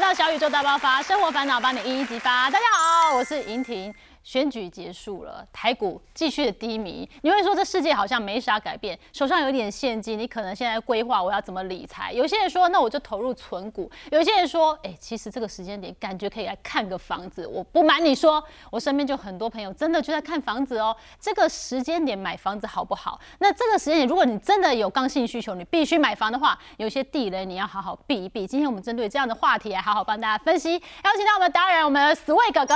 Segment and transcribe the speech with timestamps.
[0.00, 2.50] 到小宇宙大爆发，生活烦恼帮你一一激发。
[2.50, 3.94] 大家好，我是莹婷。
[4.22, 7.08] 选举结束了，台股继续的低迷。
[7.22, 12.12] 你会说这世界好像没啥改变，手上有点现金，你可能现在规划我要怎么理财。
[12.12, 13.90] 有些人说，那我就投入存股。
[14.10, 17.46] 有些人说，哎，其实这个时间点感觉可以来看个房子。
[17.46, 20.94] 我不瞒你说，我身边就很多朋友真的就在看房子哦。
[21.18, 23.18] 这个时间点买房子好不好？
[23.38, 28.46] 那这个时间点，如果你真的有刚性需求，你必须买房的话，有些地雷你要好好避一避。
[28.46, 30.74] 今天我们针对这样的话题来好好帮大家分析。
[30.74, 32.74] 邀请到我们达人，我们的 Sway 哥哥。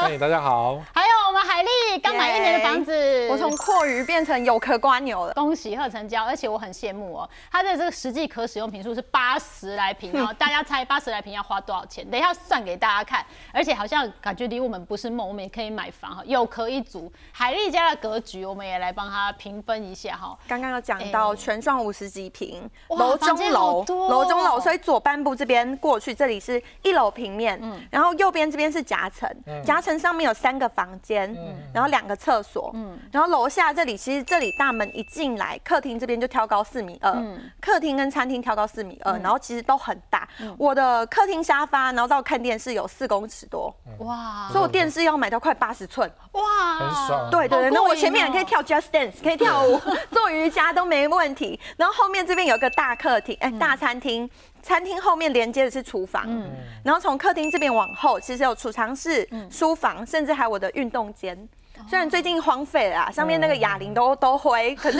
[0.00, 0.77] 欢迎大家好。
[0.94, 12.08] 还有我们海丽刚买一年的房子，我从阔鱼变成有壳瓜牛了，恭喜贺成交，而且我很羡慕哦，它的这个实际可使用平数是八十来平哦， 大家猜八十来平要花多少钱？
[12.10, 20.36] 等一下算给大家看，而且好像感觉离我们不是梦，我们也可以买房哈，有壳一族，海丽家的格局，我们也来帮他评分一下哈。
[20.46, 29.28] 刚刚有讲到全幢五十几平，楼中楼，楼中楼，所以左半部这边过去，这里是一楼平面，嗯，然后右边这边是夹层，
[29.64, 31.28] 夹层上面有三个房间。
[31.72, 37.12] 然后两个厕所，嗯，然后楼下这里其实这里大门一进来，客厅这边就挑高四米二，
[37.60, 40.28] 客厅跟餐厅挑高四米二，然后其实都很大。
[40.56, 44.48] 我的客厅沙发，然后到看电视有四公尺多，哇！
[44.50, 46.42] 所以我电视要买到快八十寸，哇，
[46.78, 47.30] 很爽。
[47.30, 49.80] 对对对，那我前面还可以跳 Just Dance，可以跳舞、
[50.10, 51.58] 做瑜伽都没问题。
[51.76, 54.28] 然后后面这边有个大客厅，哎，大餐厅。
[54.68, 56.50] 餐厅后面连接的是厨房，嗯，
[56.84, 61.48] 然后从客厅这边往后，其实有储藏室、书房，甚至还有我的运动间。
[61.88, 64.98] 虽然最近荒废了，上面那个哑铃都都灰， 可是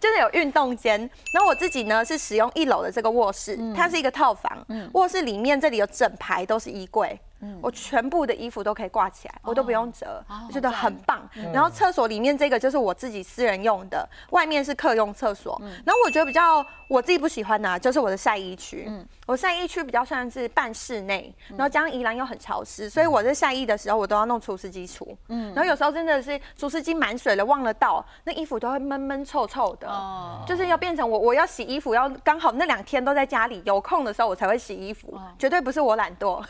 [0.00, 0.98] 真的有运动间。
[1.34, 7.20] 然后我自己呢是使用一楼的这个卧室，它是一个套房，卧室里面这里有整排都是衣柜。
[7.62, 11.28] 我全部的衣服都可以挂起来，我都不用折，我觉得很棒。
[11.52, 15.60] 然后厕所里面这个就是我自己私人用的，外面是客用厕所。
[15.84, 18.84] 然后我觉得比较我自己不喜欢的，就是我的晒衣区。
[18.88, 25.16] 嗯我晒衣区比较算是半室内，然后加上宜兰又很潮湿，所以我在晒衣的时候我都要弄除湿机除。
[25.28, 29.88] 嗯，然后有时候真的是除湿机满水了忘了倒，那衣服都会闷闷臭臭的。
[29.88, 36.44] 哦，就是要变成我我要洗衣服要刚好那两天都在家里有空的时候我才会洗衣服，绝对不是我懒惰，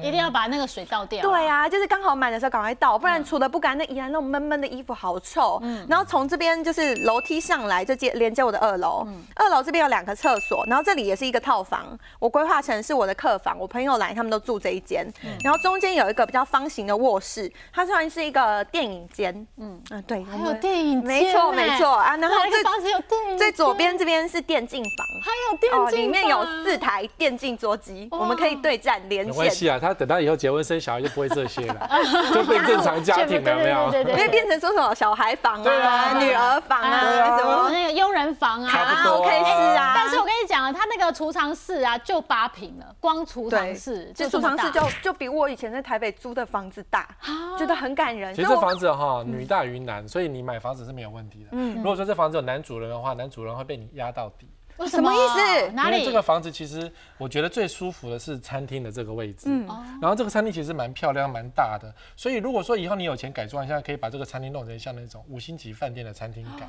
[0.00, 0.31] 一定要。
[0.32, 1.22] 把那个水倒掉。
[1.22, 5.58] 对呀，就是刚好买的时候赶快倒，不然除了不干，那依然那种闷闷的衣服好臭。
[5.62, 5.86] 嗯。
[5.88, 9.04] 然后从这边就是楼梯上来就接连接我的二楼。
[9.06, 9.22] 嗯。
[9.36, 13.58] 二楼这边有两个厕所，然后这里也是一个套房，我规划成是我的客房。
[13.58, 15.06] 我朋友来他们都住这一间。
[15.22, 15.30] 嗯。
[15.44, 19.34] 然后中间有一个比较方形的卧室，它虽然是一个电影间。
[19.58, 19.80] 嗯。
[19.90, 20.24] 嗯，对。
[20.24, 21.06] 还有电影间。
[21.06, 22.16] 没错没错啊。
[22.16, 23.38] 然后这房子有电影。
[23.38, 25.06] 最左边这边是电竞房。
[25.22, 25.92] 还有电竞房。
[25.92, 29.30] 里面有四台电竞桌机，我们可以对战连线。
[29.30, 31.88] 没关系啊，他等到以后结婚生小孩就不会这些了，
[32.32, 33.90] 就变正常家庭了，没有？
[33.90, 39.92] 对对对，变成说什么小孩房啊、女儿房啊、什么那个佣人房啊，OK 是啊。
[39.94, 47.08] 但是我跟你讲啊，他那个储藏室啊，就八平了，光储藏室就储藏室就就比我以前在台北租的房子大，
[47.58, 48.34] 觉得很感人。
[48.34, 51.48] 其实这房子哈，女大于男，所以你买房子是没有问题的。
[51.52, 54.48] 嗯，如果说这房子有男主人的话，男主人会被你压到底。
[54.86, 55.72] 什么意思？
[55.72, 56.04] 哪里？
[56.04, 59.44] 这个房子其实我觉得最舒服的是餐厅的这个位置。
[59.46, 59.66] 嗯，
[60.00, 66.68] 然后这个餐厅其实蛮漂亮、蛮大的，所以如果说以后你有钱改装一下，可以把这个餐厅弄成像那种五星级饭店的餐厅感。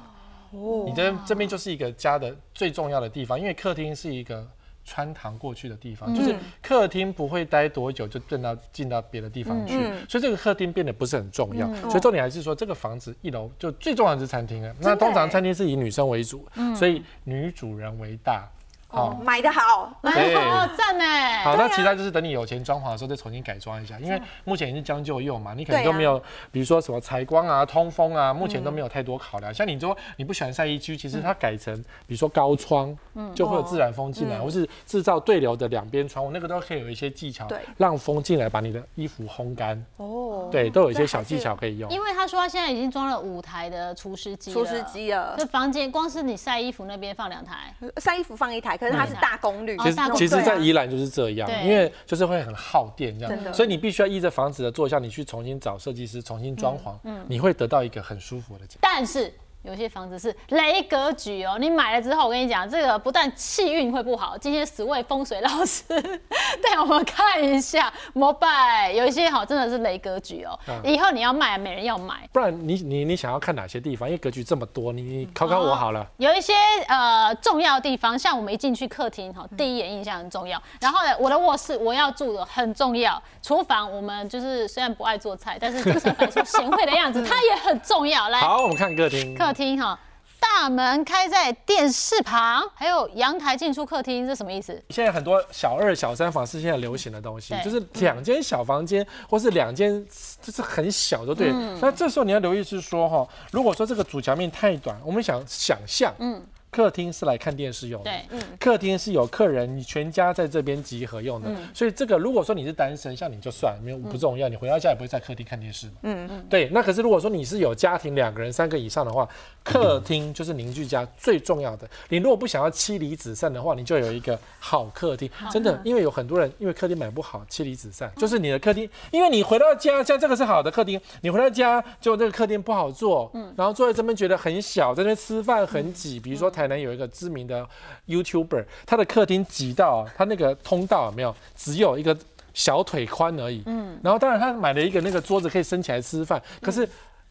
[0.51, 4.47] 哦，你这这边就是一个家的最重要的地方，因为客厅是一个。
[4.85, 9.73] 穿堂过去的地方，就是客厅不会待多久就进到进到别的地方去，
[10.09, 11.67] 所以这个客厅变得不是很重要。
[11.89, 14.75] 所以重点还是说，这个房子一楼就最重要的是餐厅啊。
[14.79, 18.49] 那通常餐厅是以女生为主，所以女主人为大。
[18.93, 21.03] 哦，买的好，买好赞呢。
[21.43, 26.21] 好，那其他就是等你有钱装潢的时候再重新改装一下，因为目前也是将就用嘛，你可能都没有，
[26.51, 29.51] 比如说什么采光啊、通风啊，目前都没有太多考量。
[29.51, 39.83] 像你说你不喜欢晒衣区，其实它改成比如说高窗，嗯，就会有自然风进来，或是制造对流的两边窗户，那个都可以有一些技巧，对，让风进来把你的衣服烘干。
[39.97, 41.89] 哦，对，都有一些小技巧可以用。
[41.89, 48.77] 因为他说他现在已经装了五台的除湿机，除湿机了，这房间光是你晒衣服那边放两台，晒衣服放一台。
[48.83, 56.93] 可是它是大功率，其实其实，在宜兰就是这样，因为就是会很耗电这样，所以你必须要依着房子的坐向，你去重新找设计师重新装潢，
[57.27, 58.65] 你会得到一个很舒服的。
[58.81, 59.33] 但是。
[59.63, 64.37] 有些房子是雷格局哦，你买了之后，我跟你讲，这个不但气运会不好。
[64.37, 65.83] 今天十位风水老师
[66.61, 70.59] 带我们看一下，摩拜有一些好真的是雷格局哦。
[70.83, 72.27] 以后你要卖，没人要买。
[72.33, 74.09] 不然你你你想要看哪些地方？
[74.09, 76.05] 因为格局这么多，你你考考我好了。
[76.17, 76.53] 有一些
[76.89, 80.61] 呃重要的地方，像我们一进去客厅哈，第一眼印象很重要。
[80.81, 83.21] 然后呢，我的卧室我要住的很重要。
[83.41, 88.27] 厨房我们就是虽然不爱做菜，但是就是摆出贤惠的样子， 它也很重要。
[88.27, 89.33] 来，好，我们看客厅。
[89.53, 89.97] 厅哈，
[90.39, 94.81] 大门开在电视旁，还有阳台进出客厅，这什么意思？
[94.89, 100.05] 现在很多小二、小三房是现在流行的东西，就是两间小房间，或是两间
[100.41, 101.51] 就是很小的，对。
[101.51, 106.41] 嗯那这时候你要留意是说哈，如果说这个主墙面太短，我们想想象，嗯
[106.73, 115.93] 客厅是来看电视用的，对，客厅是有客人，你全家在这边集合用的，嗯所以这个如果说你是单身，像你就算没有不重要，你回到家也不会在客厅看电视嘛。
[116.03, 116.67] 嗯嗯，对。
[116.69, 119.27] 那可是如果说你是有家庭两个人、三个以上的话，
[119.63, 121.87] 客厅就是凝聚家最重要的。
[122.09, 125.29] 你如果不想要妻离子散的话，你就有一个好客厅。
[125.51, 136.19] 真的，因为有很多人因为客厅买不好，妻离子散，就是你的客厅，因为你回到家，像这个是好的客厅，你回到家就这个客厅不好坐，然后坐在这边觉得很小，在那边吃饭很挤。
[136.19, 137.67] 比如说台南有一个知名的
[138.07, 142.17] YouTuber，他的客厅挤到啊他那个通道有没有只有一个
[142.53, 146.87] 小腿宽而已，嗯，然后当然他买了一个那个桌子可以升起来吃饭，可是。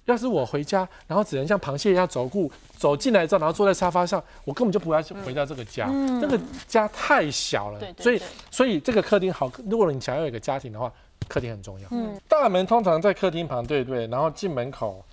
[0.06, 5.86] 要是我回家，然后只能像螃蟹一样走路走进来之后，然后坐在沙发上，我根本就不要回到这个家，
[6.20, 6.36] 那个
[6.66, 7.78] 家太小了。
[7.78, 8.20] 对，对所以
[8.50, 10.92] 所以这个客厅好，如果你想要有一个家庭的话，
[11.28, 11.86] 客厅很重要。
[11.92, 12.20] 嗯。
[12.28, 15.04] 大门通常在客厅旁，对对，然后进门口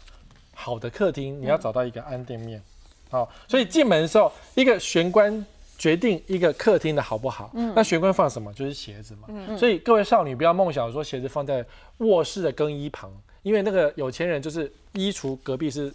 [0.56, 2.60] 好的客厅，你要找到一个安定面，
[3.10, 5.46] 好，所以进门的时候，一个玄关
[5.78, 7.52] 决定一个客厅的好不好。
[7.54, 8.54] 嗯那玄关放什么？
[8.54, 9.28] 就是鞋子嘛。
[9.30, 11.66] 嗯所以各位少女不要梦想说鞋子放在
[11.98, 13.12] 卧室的更衣旁，
[13.42, 15.92] 因为那个有钱人就是衣橱隔壁是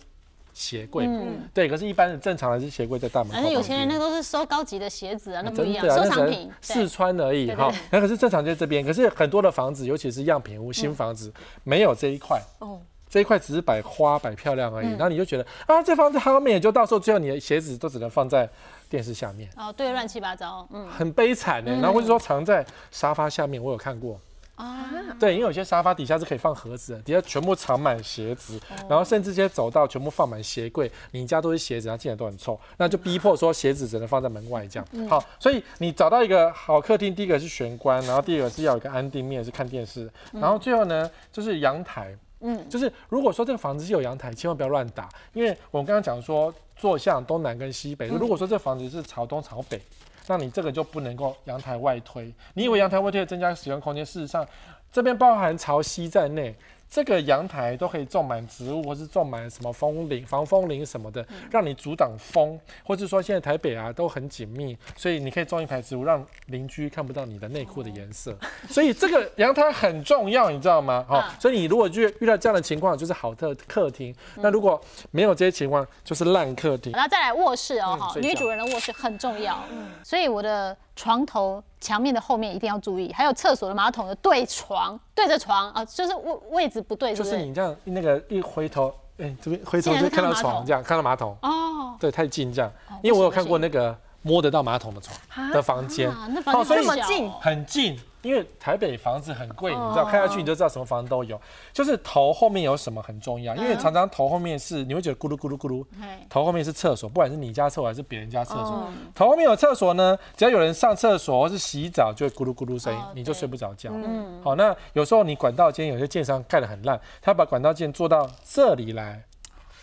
[0.53, 1.21] 鞋柜嘛，
[1.53, 3.33] 对，可是一般的正常的是鞋柜在大门。
[3.33, 6.53] 反正有钱人那都是收高级的鞋子啊，那不一样，收藏品能。
[6.63, 7.73] 试穿而已哈。
[7.91, 11.33] 那可是正常就在这边，可是很多的房子，尤其是样品屋、新房子，
[11.65, 12.41] 没有这一块。
[12.61, 12.81] 哦，
[13.15, 18.51] 这一块只是摆花摆漂亮而已，然后你就觉得啊，这房子好美，就到时候最后你的鞋子都只能放在
[18.91, 21.71] 电视下面，哦，对，乱七八糟，嗯很悲惨呢。
[21.81, 24.19] 然后或者说藏在沙发下面，我有看过。
[24.57, 24.91] 啊，
[25.21, 35.09] 对，因为有些沙发底下是可以放盒子的，底下全部藏满鞋子，然后甚至这些走道全部放满鞋柜，你家都是鞋子，然后进来都很臭，那就逼迫说鞋子只能放在门外这样。
[35.09, 42.13] 好，所以你找到一个好客厅，第一个是玄关，然后第二个是要有一个安定面是看电视，然后最后呢就是阳台。
[42.41, 49.81] 嗯就是如果说这个房子是有阳台，千万不要乱打，因为我们刚刚讲说坐向东南跟西北，如果说这房子是朝东朝北，
[50.27, 52.33] 那你这个就不能够阳台外推。
[52.55, 54.47] 你以为阳台外推增加使用空间，事实上
[54.93, 56.55] 这边包含朝西在内。
[56.89, 68.37] 这个阳台都可以种满植物，或是种满什么风铃、防风铃什么的，让你阻挡风，或是说现在台北啊都很紧密，所以你可以种一排植物，让邻居看不到你的内裤的颜色。
[68.71, 71.05] 所以这个阳台很重要，你知道吗？
[71.09, 74.81] 好、啊所以你如果遇遇到这样的情况，就是好特客厅；那如果
[75.11, 76.93] 没有这些情况，就是烂客厅。
[76.93, 79.65] 然后再来卧室哦，女主人的卧室很重要，
[80.03, 87.39] 所以我的床头墙面的后面一定要注意，还有厕所的马桶的对床，对着床啊，就是位位置不对，是就不是？
[87.39, 92.71] 是你这样那个一回头，哎、这边回头就看到床这样，看到马桶，哦，对，太近这样。
[92.89, 96.95] 哦因为我有看过那个摸得到马桶的床的房间，啊，那房间所以很小。
[96.95, 97.29] 这么近。
[97.29, 98.01] 哦很近。
[98.25, 99.87] 因为台北房子很贵，哦。
[99.89, 101.41] 你知道看下去你就知道什么房子都有。
[101.73, 106.07] 就是头后面有什么很重要，因为嗯常常头后面是你会觉得咕噜咕噜咕噜，嘿。
[106.29, 108.71] 头后面是厕所，不管是你家厕所还是别人家厕所。
[108.71, 108.89] 哦。
[109.15, 113.91] 头后面有厕所呢，只要有人上厕所或是洗澡，就会咕噜咕噜声音哦，你就睡不着觉。
[113.93, 114.41] 嗯。
[114.43, 119.23] 好，那有时候你管道间有些建商盖得很烂，他把管道间做到这里来，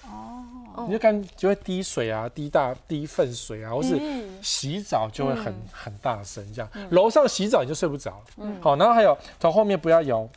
[0.06, 6.70] 哦，你就感就会滴水啊，滴大滴粪水啊，或是嗯洗澡就会很、很大声这样。
[6.92, 8.22] 楼上洗澡你就睡不着。
[8.38, 10.30] 嗯好，然后还有头后面不要有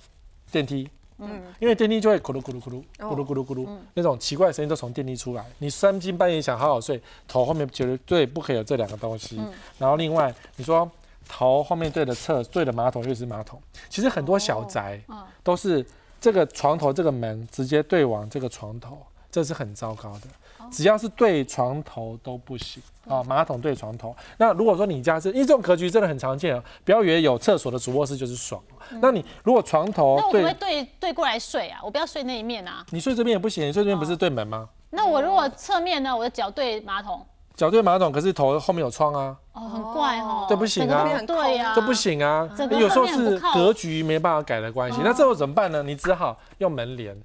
[0.51, 0.89] 电梯。
[1.19, 5.45] 嗯因为电梯就会咕噜咕噜咕噜咕噜咕噜咕噜，那种奇怪的声音都从电梯出来。
[5.59, 9.41] 你三更半夜想好好睡，头后面绝对不可以有这两个东西。
[9.79, 10.91] 然后另外你说
[11.29, 15.87] 头后面对着厕对着马桶又是马桶，其实很多小宅嗯都是
[16.21, 18.99] 这个床头这个门直接对往这个床头，
[19.31, 20.27] 这是很糟糕的。
[20.71, 24.15] 只要是对床头都不行啊，马桶对床头。
[24.39, 28.63] 那如果说你家是，因为这种格局真的很常见啊，不要以为有厕所的主卧室就是爽。
[29.01, 31.81] 那你如果床头那我可不可以对，对对过来睡啊？
[31.83, 32.85] 我不要睡那一面啊。
[32.91, 34.69] 你睡这边也不行，你睡这边不是对门吗？
[34.91, 36.17] 那我如果侧面呢？
[36.17, 37.25] 我的脚对马桶，
[37.57, 41.93] 脚对马桶，可是头后面有窗啊，哦，很怪哦，这不行啊对呀，这不。
[41.93, 42.49] 行啊。
[42.71, 45.83] 有时候是格局没办法改的关系，那这时候怎么办呢？
[45.83, 47.17] 你只好用门帘。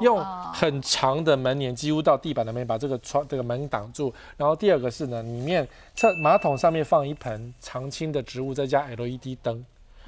[0.00, 9.64] 用很长的门帘几乎到地板那边把这个窗这个门挡住，然后第二个是呢，里面厕马桶上面放一盆常青的植物，再加 LED 灯，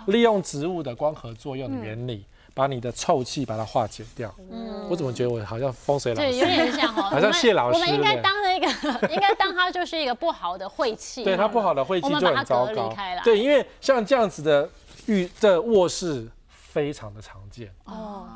[0.06, 4.34] 利用植物的光合作用的原理，把你的臭气把它化解掉。
[4.50, 6.46] 嗯我怎么觉得我好像风水老对，有师？
[6.46, 7.02] 点像哦。
[7.10, 8.66] 好像谢老师我们应该当那个，
[9.06, 11.22] 应该当它就是一个不好的晦气。
[11.22, 12.92] 对它不好的晦气就很糟糕。
[13.22, 14.68] 对，因为像这样子的
[15.06, 17.72] 浴的卧室非常的常见。
[17.84, 18.26] 哦，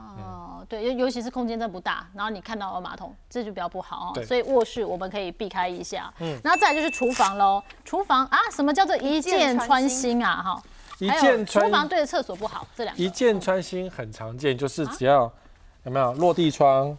[0.65, 4.25] 哦，对，尤尤其是空间真的不大，然后你看到有马桶，这就比较不好哦对。
[4.25, 6.13] 所以卧室我们可以避开一下。
[6.21, 7.63] 嗯，然后再来就是厨房喽。
[7.85, 10.43] 厨房啊，什么叫做一箭穿心啊？
[10.43, 10.63] 哈，
[10.99, 15.31] 一箭穿厨房对着厕所不好，这两个一箭穿心很常见，就是只要
[15.85, 16.97] 有没有落地窗、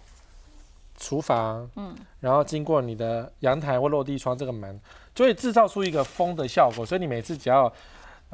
[0.97, 4.79] 厨房，嗯，然后经过你的阳台或落地窗这个门，
[5.13, 6.85] 就会制造出一个风的效果。
[6.85, 7.71] 所以你每次只要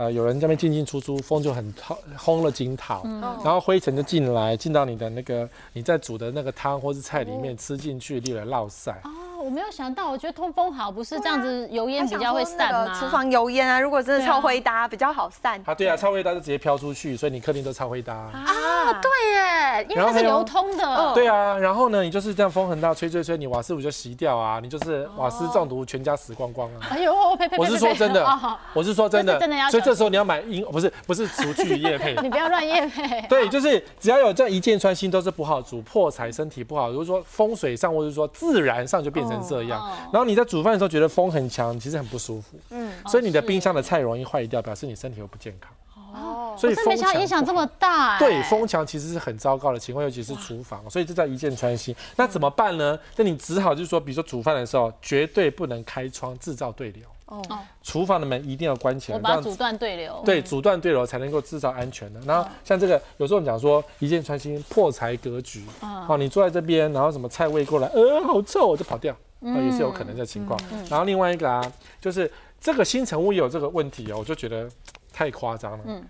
[0.02, 3.04] 呃有人在那边进进出出，风就很透烘了惊涛，
[3.44, 9.00] 然后灰尘就进来，进到你的那个你在煮的那个汤或是菜里面吃进去，例如落晒。
[9.04, 12.94] 哦，我没有想到，我觉得通风好不是这样子，油烟比较会散吗？
[13.00, 15.60] 厨房油烟啊，如果真的超灰搭，比较好散。
[15.66, 18.14] 啊，对啊，超灰搭就直接飘出去，所以你客厅都超灰搭。
[18.14, 21.14] 啊，对耶，因为它是流通的。
[21.14, 26.88] 对啊，然后呢，你就是这样风很大，吹吹吹，你瓦斯炉就熄掉啊，你就是瓦斯中毒，全家死光光啊。
[26.92, 27.58] 哎呦，呸呸呸！
[27.58, 28.26] 我是说真的
[28.74, 32.16] 我是说真的真的要，所以这时候你要买音，不是不是除去叶配。
[32.22, 33.22] 你不要乱叶配。
[33.28, 36.90] 对，就是只要有这样一箭穿心，都是不好主，破财，身体不好。
[36.90, 39.92] 如果说风水上，或者说自然上就变成这样哦。
[40.12, 42.60] 然后你在煮饭的时候觉得风很强，其实很不舒服。
[42.72, 45.72] 嗯，所以你的冰箱的菜容易坏掉，表示你身体又不健康。
[46.14, 48.16] 哦，所以风强影响这么大。
[48.16, 51.96] 哎对，风墙其实是很糟糕的情况，尤其是厨房，所以这叫一箭穿心。
[52.18, 53.00] 那怎么办呢？
[53.16, 60.22] 那你只好就是说，比如说煮饭的时候，绝对不能开窗制造对流，哦，厨房的门一定要关起来，这样子我把阻断对流。
[60.26, 62.20] 对阻断对流才能够制造安全的。
[62.22, 65.64] 然后像这个，有时候我们讲说一箭穿心，破财格局。
[65.82, 70.60] 嗯哦，你坐在这边，然后什么菜味过来，呃，好臭，我就跑掉，嗯哦，也是有可能的情况。
[70.90, 71.62] 然后另外一个啊，
[72.02, 74.70] 就是这个新城屋也有这个问题哦，我就觉得
[75.14, 75.80] 太夸张了。
[75.88, 76.04] 嗯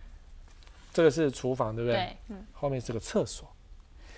[0.94, 2.18] 这个是厨房，对不对？
[2.28, 3.48] 对，后面是个厕所。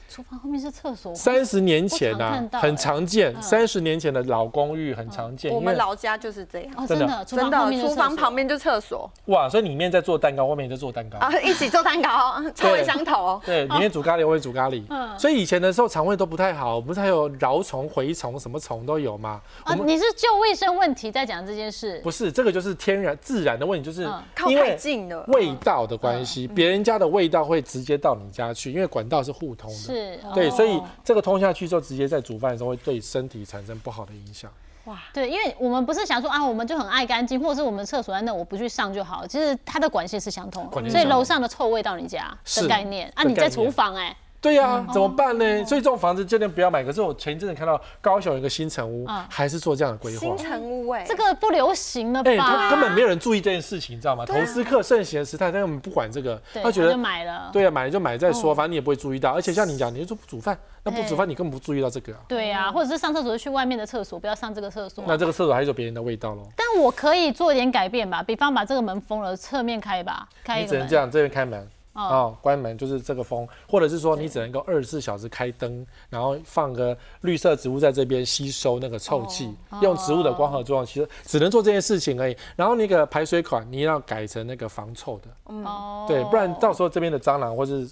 [0.10, 1.14] 厨房后面是厕所。
[1.16, 3.34] 三十年前呐、不常看到很常见。
[3.34, 11.18] 嗯三十年前的老公寓很常见，我们老家就是这样，哦，真的真的，厨房旁边就厕所哇，所以里面在做蛋糕，外面在做蛋糕。
[11.18, 13.40] 啊，一起做蛋糕，臭味相投。
[13.46, 14.84] 对，里面煮咖喱，外面煮咖喱。
[14.90, 19.42] 嗯所以以前的时候肠胃都不太好，不是还有蛲虫、蛔虫，什么虫都有吗？
[19.64, 22.00] 啊，你是就卫生问题在讲这件事。
[22.04, 29.76] 不是这个就是天然自然的问题，就是嗯靠太因为近了，味道的关系，别人家的味道会直接到你家去，因为管道是互通的。
[29.94, 34.52] 是，对，哦所以这个通下去之后，直接在煮饭的时候会对身体产生不好的影响。
[34.86, 34.98] 哇。
[35.14, 39.26] 对，因为我们不是想说啊，我们就很爱干净，或者是我们厕所在那，我不去上就好。
[39.26, 43.12] 其实它的管线是相通的，所以楼上的臭味到你家的概念。
[43.16, 45.46] 啊，你在厨房哎，对呀、嗯怎么办呢？
[45.62, 46.84] 哦所以这种房子尽量不要买。
[46.84, 50.38] 可是我前一阵子看到高雄有一个新城屋，嗯还是做这样的规划新。
[50.38, 52.46] 城屋哎，这个不流行了哎、吧？
[52.46, 54.26] 他根本没有人注意这件事情，你知道吗？
[54.26, 57.50] 投资客盛行的时代，他根本不管这个，对，他觉得买了。
[57.54, 59.32] 对啊，买了就买再说，哦反正你也不会注意到。
[59.32, 62.20] 而且像你讲，你就不煮饭，那不煮饭你根本不注意到这个啊。
[62.28, 65.06] 对啊，或者是上厕所就去外面的厕所，不要上这个厕所。
[65.08, 66.44] 那这个厕所还是有别人的味道喽。
[66.58, 70.96] 但我可以做一点改变吧，比方把这个门封了，侧面开吧，开一个门你只能这。
[70.98, 71.68] 样，这边开门。
[71.94, 82.36] 哦，哦，关门就是这个风，或者是说你只能够二十四小时开灯，然后放个绿色植物在这边吸收那个臭气，哦用植物的光合作用，其实只能做这件事情而已。
[82.56, 86.06] 然后那个排水管你要改成那个防臭的，哦。
[86.08, 87.88] 对，不然到时候这边的蟑螂或是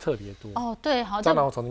[0.00, 0.50] 特别多。
[0.54, 1.20] 哦，对，好，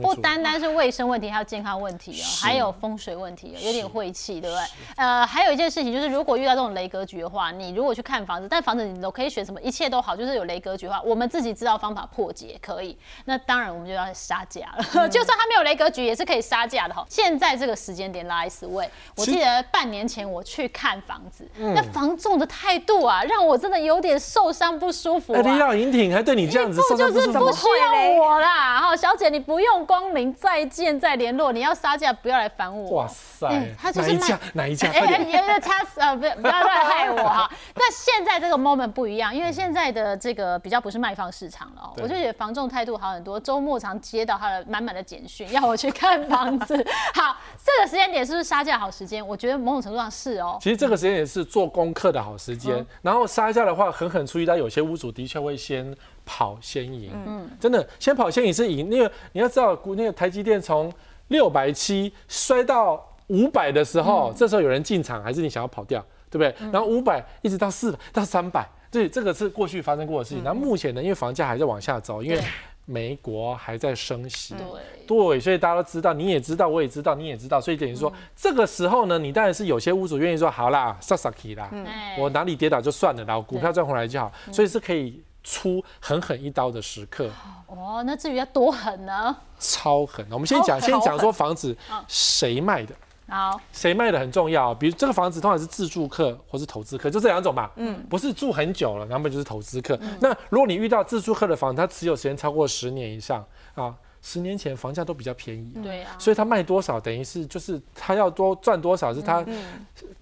[0.02, 4.64] 不单单是卫生问题，还有健康问题哦，是还有风水问题哦，有点晦气，对不对？
[4.98, 12.96] 呃，还有一件事情就是，如果遇到这种雷格局的话，你如果去看房子，但房子你 location 什么一切都好，就是有雷格局的话，我们自己知道方法破解可以。
[13.26, 17.04] 那当然我们就要杀价了，嗯 就算它没有雷格局，也是可以杀价的哈。
[17.10, 25.58] 现在这个时间点拉 S 位，我记得半年前我去看房子，嗯那房仲的态度啊，让我真的有点受伤不舒服哎，李啊。
[25.58, 32.98] 老银挺还对你这样子，不就是不需要我啦，哈，小姐你不用光临，再见再联络，你要杀价不要来烦我。
[32.98, 34.88] 哇塞哎，他就是卖哪一家？
[34.92, 35.32] 哪一家？
[35.32, 37.50] 哎哎，他呃，不不要 乱害我哈。
[37.76, 46.76] 那现在这个 moment 不一样，因为现在的这个比较不是卖方市场了我就觉得房仲态度好很多，周末常接到他的满满的简讯，要我去看房子。
[47.16, 49.26] 好，这个时间点是不是杀价好时间？
[49.26, 50.58] 我觉得某种程度上是哦。
[50.62, 52.76] 其实这个时间也是做功课的好时间。
[52.76, 55.96] 嗯然后杀价的话，狠狠注意到有些屋主的确会先
[56.32, 57.12] 跑先赢。
[57.26, 58.88] 嗯，真的先跑先赢是赢。
[58.88, 60.94] 那个你要知道，那个台积电从
[61.30, 66.72] 六百七摔到五百的时嗯候，这时候有人进场，还是你想要跑掉，对不对？
[66.72, 70.44] 然后五百一直到四百到三百，对，这个是过去发生过的事情。
[70.44, 72.40] 然后目前呢，因为房价还在往下走，因为
[72.86, 74.54] 美国还在升息。
[74.56, 87.30] 对，对，所以大家都知道，你也知道，我也知道，你也知道，所以等于说、这个时候呢，你当然是有些屋主愿意说，好啦 a k i 啦，哎我哪里跌倒就算了啦，我股票赚回来就好，所以是可以出狠狠一刀的时刻，
[87.68, 89.36] 哦，那至于要多狠呢？
[89.60, 90.26] 超狠。
[90.32, 91.76] 我们先讲，先讲说房子
[92.08, 92.94] 谁卖的。
[93.28, 97.70] 好，谁卖的很重要，比如这个房子通常是自住客或是投资客，就这两种嘛。
[97.76, 100.00] 嗯，不是住很久了，要么就是投资客。
[100.20, 109.46] 那如果你遇到自住客的房子，它持有时间超过十年以上啊，十年前房价都比较便宜，对啊，所以他卖多少等于是就是他要多赚多少是他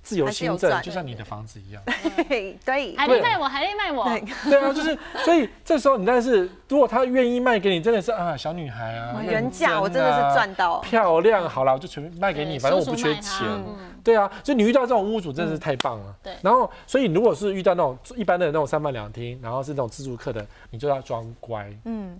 [0.03, 1.81] 自由还是有新政，就像你的房子一样。
[2.29, 2.57] 对。
[2.95, 10.79] 还得卖我，还得卖我，对， 对啊，就是所以这时候你但是如果他愿意卖给你，真的是啊小女孩啊，原认价我真的啊是赚到。
[10.79, 13.47] 漂亮，好了，我就全部卖给你，反正我不缺钱。
[13.47, 13.75] 嗯。
[14.03, 16.15] 对啊，就你遇到这种屋主真的是太棒了。
[16.23, 16.33] 对。
[16.41, 21.69] 然后所以如果是遇到那种一般的那种三房两厅，然后是那种自助客的，你就要装乖。
[21.85, 22.17] 嗯，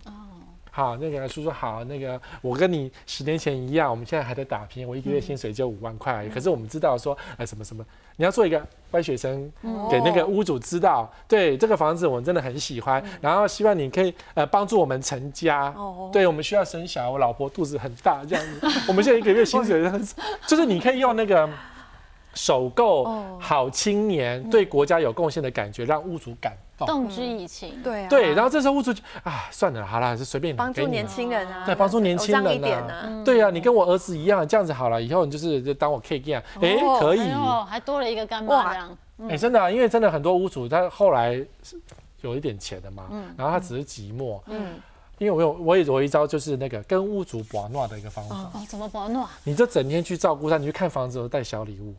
[0.78, 6.30] 好，那个叔叔好，那个我跟你十年前一样，我们现在还在打拼，我一个月薪水就五万块而已。
[6.30, 7.84] 可是我们知道说，哎，什么什么，
[8.18, 9.52] 你要做一个乖学生，
[9.90, 15.74] 给那个屋主知道，对这个房子我们真的很喜欢，然后希望你可以呃帮助我们成家。
[15.76, 20.08] 哦对，我们需要生小孩，我老婆肚子很大，这样子， 我们现在一个月薪水 很，
[20.46, 21.50] 就是你可以用那个。
[22.38, 23.38] 首购哦。
[23.40, 26.88] 好青年对国家有贡献的感觉，让屋主感动。
[26.88, 27.82] 动之以情。
[27.84, 32.94] 对啊，对，然后这时候屋主就啊，算了，好了，是随便你帮助年轻人啊，对，帮助年轻有这样一人点啊。
[32.94, 37.00] 啊，对啊，你跟我儿子一样，这样子好了，以后你就是就当我 K 一样，哎，哦。
[37.02, 37.20] 可以。
[37.20, 38.70] 哎，呦，还多了一个干妈哇。
[38.70, 38.98] 这样。
[39.30, 41.76] 哎，真的啊，因为真的很多屋主他后来是
[42.22, 44.76] 有一点钱的嘛，然后他只是寂寞，嗯，
[45.18, 49.28] 因为我有我也有一招，就是那个跟屋主保暖的一个方法，哦，怎么保暖？
[49.44, 51.96] 你就整天去照顾他，你去看房子的时候带小礼物，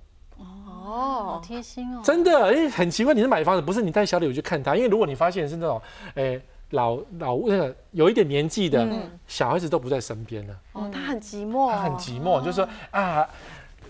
[0.88, 2.00] 好哦，贴心哦。
[2.02, 5.80] 真的，因为很奇怪，你是买房子，不是你带小礼物去看他，因为如果你发现是那种，
[6.14, 6.40] 哎。
[6.72, 8.86] 老老那个有一点年纪的
[9.26, 13.26] 小孩子都不在身边了，哦，他很寂寞，他很寂寞，就说啊，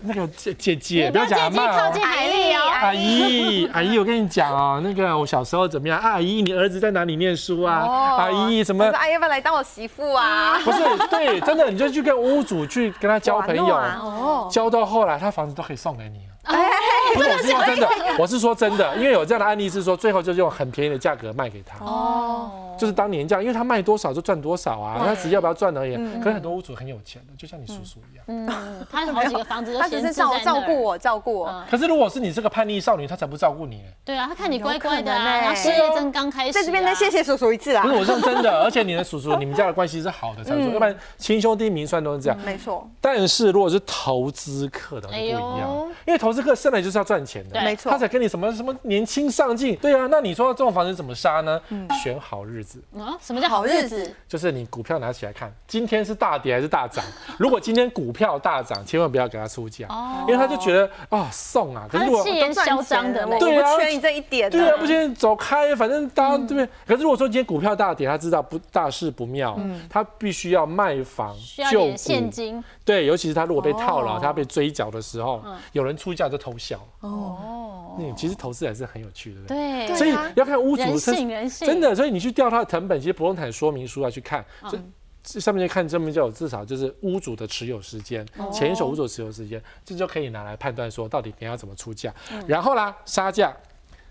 [0.01, 2.61] 那个姐姐姐，不要讲阿妈哦靠近海丽哦。
[2.71, 5.99] 阿姨，阿姨，我跟你讲哦，那个我小时候怎么样？
[5.99, 7.81] 阿姨，你儿子在哪里念书啊？
[7.81, 8.97] 哦阿姨，什么他说？
[8.97, 10.57] 哎，要不要来当我媳妇啊？
[10.59, 10.79] 不是，
[11.09, 16.28] 对，真的，你就去跟屋主去跟他交朋友，哦，交到后来，他房子都可以送给你了。
[16.43, 17.89] 哎，不是，我是说真的，
[18.19, 25.95] 我是说真的，因为有这样的案例是说，最后就是用很便宜的价格卖给他，哦，就是当年价，因为他卖多少就赚多少啊，他只要不要赚而已。
[26.19, 28.25] 可是很多屋主很有钱的，就像你叔叔一样。
[28.27, 28.47] 嗯，
[28.91, 30.81] 他好几个房子都他只是照照顾。
[30.81, 31.65] 我，照顾我，嗯。
[31.69, 33.83] 可是如果是你这个叛逆少女，他才不照顾你。
[34.05, 36.53] 对啊，他看你乖乖的啊，事业正刚开始啊。
[36.53, 37.83] 在这边再谢谢叔叔一次啊。
[37.83, 42.37] 不是，，我是真的，而且你的叔叔，你们家的关系是好的才说，要不然亲兄弟明算都是这样。
[42.45, 51.59] 没错，但是如果是投资客的话就不一哎样，因为投资客生来就是要赚钱的，没错他才跟你什么什么年轻上进，对啊，那你说这种房子怎么杀呢？
[52.03, 54.13] 选好日子，啊，什么叫好日子？
[54.27, 57.03] 就是你股票拿起来看，今天是大跌还是大涨？
[57.39, 63.39] 如果今天股票大涨，千万不要给他出价，哦因为他就觉得啊送啊，可是如果他是气焰嚣张的我嘞。
[63.39, 66.67] 对啊不缺你这一点对啊，的，不行，走开，反正大家对不对？
[66.85, 69.57] 可是如果说今天股票大跌，他知道不大事不妙，
[69.89, 72.29] 他必须要卖房需要救点现。
[72.29, 76.79] 金对，尤其是他如果被套牢，哦他被追缴的时候，有人出价就偷笑。
[76.99, 79.87] 哦，那，其实投资还是很有趣的，对不对？
[79.87, 84.79] 对，所以啊要看屋主人真的，所以你去调它的成本，其实不动产说明书要去看，嗯这
[85.21, 92.13] 这上面就看这边就有至少就是屋主的持有时间，哦前一手屋主持有时间，这就可以拿来判断说到底你要怎么出价。
[92.31, 93.53] 嗯然后啦，杀价，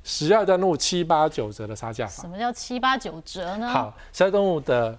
[0.05, 2.29] 十二段路七八九折的杀价法什。
[2.29, 3.69] 么叫七八九折呢？
[3.69, 4.97] 好，十二段路的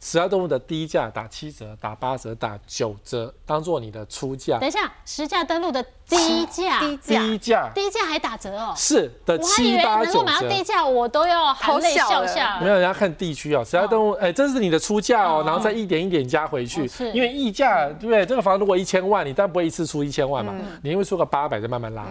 [0.00, 4.58] 十二动物的低价打七折、打八折、打九折，当做你的出价。
[4.58, 4.68] 等。
[4.68, 8.72] 一下，实价登录的低价，低价，低价低价还打折哦。
[8.76, 10.64] 是的，我还以为七八九能够买到低折。
[10.64, 12.56] 价，我都要含泪笑下。
[12.56, 12.62] 了。
[12.62, 16.84] 没有，人家看地区哦，十二动物，哎，这是你的出价哦，然后再一点一点加回去。
[16.84, 18.24] 哦是，因为溢价，对不对？
[18.26, 22.06] 这个房如果一千万，你当然不会一次出一千万嘛，你因为出个八百再慢慢拉，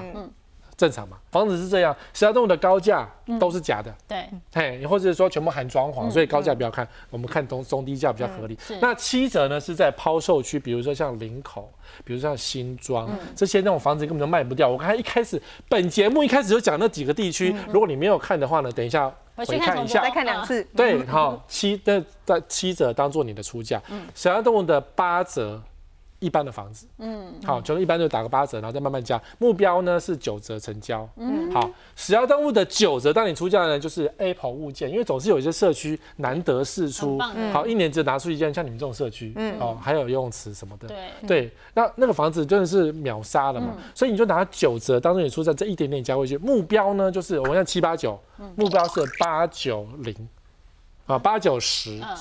[0.78, 1.18] 正常嘛。
[1.32, 3.08] 房子是这样，十二动物的高价
[3.40, 8.78] 都是假的，对，嘿，或者是说全部含装潢，所以高价不要看，我们看中中低价比较合理是。
[8.82, 11.70] 那七折呢是在抛售区，比如说像林口，
[12.04, 14.68] 比如像新庄这些那种房子根本就卖不掉。
[14.68, 20.10] 我刚才一开始本节目一开始就讲那几个地区，如果你没有看的话呢，等一下回去看一下再。
[20.10, 23.82] 看两次，对，好，七的在七折当做你的出价，
[24.14, 25.62] 十二动物的八折。
[26.26, 29.22] 一般的房子，嗯，好，就一般就打个八折，然后再慢慢加。
[29.38, 37.20] 目标呢是九折成交，嗯，好，十二动物的九折，当你出价呢，就是 Apple 物件，因为总是有一些社区难得试出。
[37.54, 48.20] 好，一年只拿出一件，像你们这种社区，嗯，哦，还有游泳池什么的，对，对，那那个房子真的是秒杀了嘛，所以你就拿九折当做你出价，这一点点加回去，目标呢就是我们要七八九，
[48.56, 50.16] 目标是八九零，
[51.06, 52.18] 啊八九十，嗯，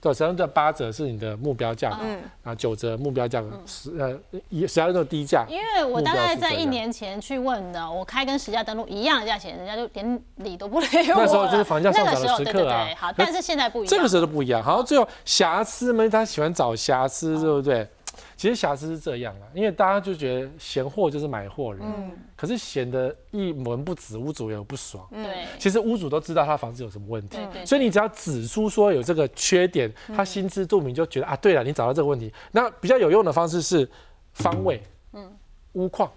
[0.00, 11.24] 对，实际上这八折是你的目标价格，嗯啊九折目标价格十呃一实际上都低价，因为我大概在一年前去问的，我开跟实价登录一样的价钱，人家就连理都不理我了。
[11.24, 13.90] 那时候就是房价上涨的时刻啊对对对，好，但是现在不一样。
[13.90, 14.62] 这个时候都不一样。
[14.62, 17.88] 好像，最后瑕疵嘛，他喜欢找瑕疵，对不对？
[18.36, 25.06] 其实瑕疵是这样啊，因为大家就觉得嫌货就是买货人，嗯可是嫌的一文不值，屋主也有不爽。
[25.10, 32.30] 对其实屋主都知道他房子有什么问题所以你只要指出说有这个缺点，他心知肚明，就觉得啊，对了，你找到这个问题。
[32.52, 33.88] 那比较有用的方式是
[34.34, 34.82] 方位，
[35.14, 35.32] 嗯，
[35.72, 36.12] 屋况。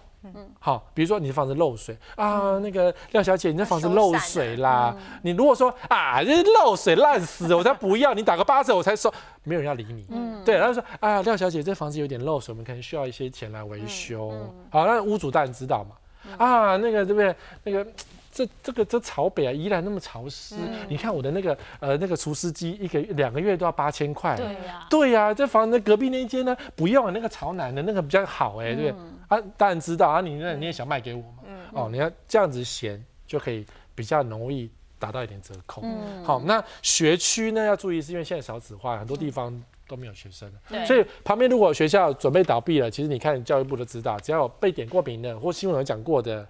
[0.58, 4.94] 好，比如说你的房子漏水啊，那个廖小姐，你的房子漏水啦。
[5.22, 9.12] 你如果说啊，这漏水烂死了，我才不要，你打个八折我才收，
[9.44, 10.06] 没有人要理你。
[10.10, 14.30] 嗯，对，然后说啊，廖小姐，这房子有点漏水，我们可能需要一些钱来维修。
[14.70, 15.96] 好，那屋主当然知道嘛。
[16.36, 17.34] 啊，那个对不对？
[17.64, 17.86] 那个
[18.30, 20.54] 这这个这朝北啊，依然那么潮湿，
[20.88, 24.36] 你看我的那个呃那个除湿机一个两个月都要八千块。
[24.36, 28.94] 对呀，对呀、这房子隔壁那一间呢，不用啊，那个朝南的那个比较好哎、对不对？
[29.30, 31.42] 啊，当然知道啊，你那你也想卖给我嘛？
[31.72, 33.64] 哦，你要这样子嫌就可以
[33.94, 35.82] 比较容易达到一点折扣。
[36.22, 39.50] 好，那学区呢要注意，是因为现在少子化，很多地方
[39.86, 46.46] 都没有学生了，所以旁边如果有学校准备倒闭了，其实你看教育部都知道，只要有被点过名的或新闻有讲过的，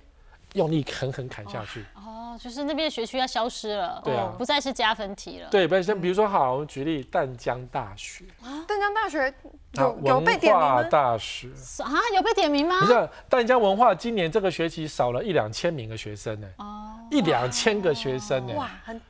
[0.54, 1.84] 用力狠狠砍下去。
[1.94, 5.48] 哦，就是那边的学区要消失了，对啊哦不再是加分题了。
[5.50, 9.34] 对，不然像比如说好，我们举例淡江大学，啊淡江大学啊
[9.72, 10.88] 有有被点名文化吗？
[10.88, 11.48] 大学。
[11.82, 12.86] 啊，有被点名吗你？
[12.86, 19.00] 知道淡江文化今年这个学期少了一两千名的学生呢、哦，一两千个学生呢、哇，很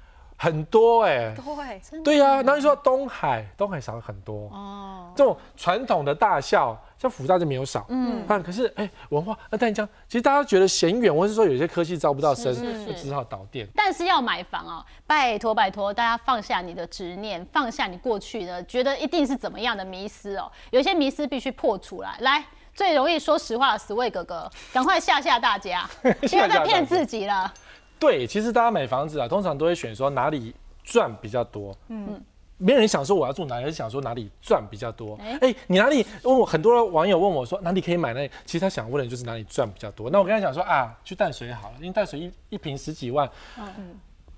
[0.43, 7.85] 很多哎、多哎，真的对呀、然后你说东海，东海少了很多，哦，这种传统的大校，像福大就没有少。
[7.91, 13.69] 嗯，但可是哎、文化那淡江，其实大家觉得嫌远，或是说有些科系招不到生，是是就只好倒店。
[13.77, 22.17] 但是要买房哦，拜托拜托，大家放下你的执念，放下你过去的觉得一定是怎么样的迷失哦，有一些迷失必须破除来。
[22.21, 27.53] 来，最容易说实话的十位哥哥，赶快吓吓大家， 不要再骗自己了。
[28.01, 31.77] 对，其实大家买房子啊，通常都会选说哪里赚比较多。
[31.89, 32.21] 嗯。
[32.63, 35.17] 没有人想说我要住哪里，而是想说哪里赚比较多。
[35.23, 36.05] 哎哎、你哪里？
[36.23, 40.11] 问我很多网友问我说哪里可以买那里，其实他想问的就是哪里赚比较多。
[40.11, 43.27] 那我跟他讲说啊，去淡水好了，因为淡水一一瓶十几万。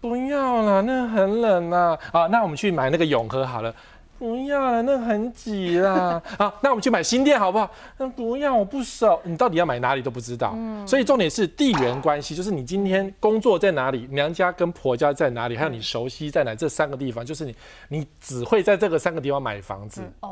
[0.00, 2.28] 不要了，那很冷呐、啊。
[2.28, 3.74] 那我们去买那个永和好了。
[4.22, 6.22] 不要了，那很挤啦。
[6.38, 7.68] 好，那我们去买新店好不好？
[7.98, 9.20] 那不要，我不熟。
[9.24, 10.52] 你到底要买哪里都不知道。
[10.54, 17.56] 嗯所以重点是地缘关系，就是你今天工作在哪里，娘家跟婆家在哪里，还有你熟悉在哪这三个地方，就是你
[17.88, 20.02] 你只会在这个三个地方买房子。
[20.20, 20.30] 哦，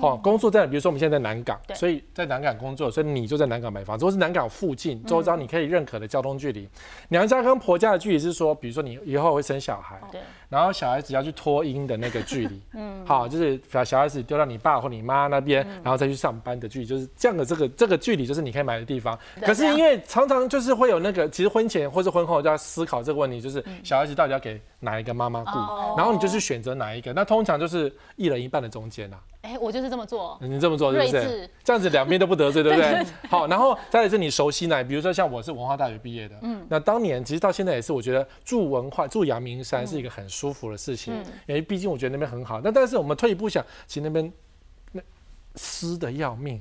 [0.00, 0.66] 好、工作在哪？
[0.68, 6.68] 比如说我们现在在南港，所以在南港工作，所以你就在南港买房子，或是南港附近周遭你可以认可的交通距离。
[7.08, 10.20] 娘家跟婆家的距离是说，比如说你以后会生小孩，对，
[10.52, 19.18] 然后小孩子要去脱音的那个距离， 嗯，好，就是把小孩子丢到你爸或你妈那边，然后再去上班的距离，就是这样的这个这个距离，就是你可以买的地方。
[19.40, 27.12] 可是因为常常就是会有那个，其实婚前或是婚后就要思考这个问题，就是小孩子到底要给哪一个妈妈顾，哦然后你就去选择哪一个。
[27.12, 29.20] 那通常就是一人一半的中间啦。
[29.42, 30.36] 哎，我就是这么做。
[30.40, 31.48] 你这么做是不是？
[31.64, 33.06] 这样子两边都不得罪，对不对？
[33.28, 34.82] 好，然后再来是你熟悉哪？
[34.82, 42.60] 比如说像我是文化大学毕业的，嗯，那当年其实到现在也是，我觉得住文化住阳明山是一个很舒服的事情，嗯因为毕竟我觉得那边很好。
[42.62, 44.32] 那但是我们退一步想，其实那边
[44.92, 45.00] 那
[45.56, 46.60] 湿的要命。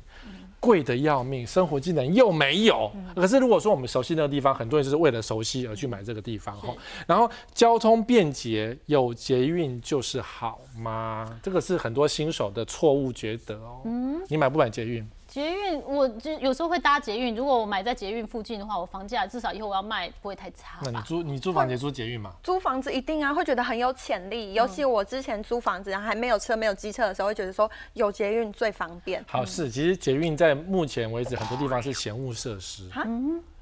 [0.62, 2.90] 贵的要命，生活技能又没有。
[3.16, 6.74] 可是如果说我们熟悉那个地方，很多人就是为了熟悉而去买这个地方哈。
[7.08, 11.40] 然后交通便捷，有捷运就是好吗？
[11.42, 13.82] 这个是很多新手的错误觉得哦。
[14.30, 15.06] 你买不买捷运？
[15.32, 17.34] 捷运，我就有时候会搭捷运。
[17.34, 20.78] 如果我买在捷运附近的话，我房价至少以后我要卖不会太差？
[20.84, 22.34] 那你租你租房也租捷运嘛？
[22.44, 24.54] 租房子一定啊，会觉得很有潜力。
[24.54, 29.24] 尤其我之前租房子，然后还没有车、没有机车的时候，会觉得说有捷运最方便。
[29.26, 32.90] 好，是其实捷运在目前为止很多地方是嫌物设施，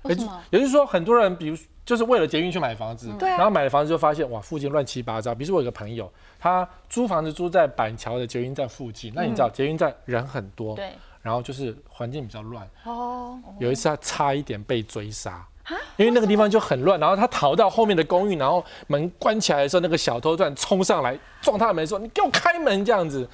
[0.01, 0.41] 为什么？
[0.49, 1.55] 也就是说很多人比如
[1.85, 5.35] 就是为了捷运去买房子，对啊然后买了房子就发现哇附近乱七八糟。
[5.35, 12.67] 比如说我有个朋友，他租房子租在板桥的捷运站附近，那你知道捷运站人很多，对，然后就是环境比较乱。
[12.83, 15.45] 哦，有一次他差一点被追杀，
[15.97, 23.27] 因为那个地方就很乱，然后他逃到后面的公寓，然后门关起来的时候，那个小偷突然冲上来撞他的门说：“你给我开门！”这样子，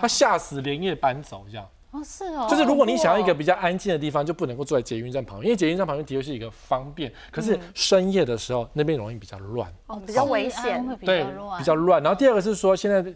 [0.00, 1.66] 他吓死，连夜搬走这样。
[1.90, 9.72] 哦，是哦，就是如果你想要一个比较安静的地方，就不能够住在捷运站旁边，因为捷运站旁边的确是一个方便，可是深夜的时候那边容易比较乱。
[9.86, 11.24] 哦，比较危险对
[11.56, 12.02] 比较乱。
[12.02, 13.14] 然后第二个是说，现在的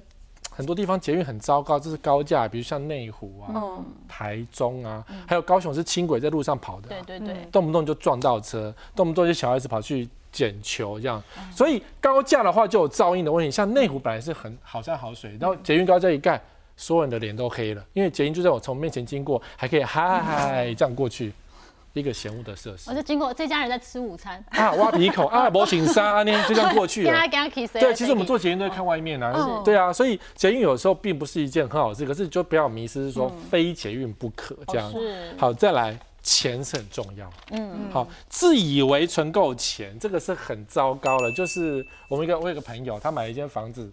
[0.59, 11.23] 很多地方捷运很糟糕，这是高架，比如像内湖啊、嗯，台中啊，还有高雄是轻轨在路上跑的啊、对对对，动不动就撞到车，动不动就小孩子跑去捡球这样。
[11.53, 16.43] 所以高架的话就有噪音的问题，像内湖本来是很好山好水，然后捷运高架一盖，
[16.77, 21.33] 所有人的脸都黑了，因为捷运就在我从面前经过，还可以嗨嗨这样过去。
[21.99, 27.13] 一个嫌恶的设施我就经过这家人在吃午餐，啊，挖鼻孔啊，摩请沙啊，呢就这样过去了。
[27.81, 34.91] 对，其实我们做捷运都会看外面啊嗯，对啊，所以捷运有时候并不是一件很好的事，可是就不要迷失，是说非捷运不可这样。
[34.93, 37.31] 是好，再来，钱是很重要。
[37.51, 41.33] 嗯，好，自以为存够钱，这个是很糟糕了。
[41.33, 43.91] 就是我们一个我有一个朋友，他买了一间房子，